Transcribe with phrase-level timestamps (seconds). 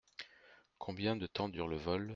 [0.79, 2.09] Combien de temps dure le vol?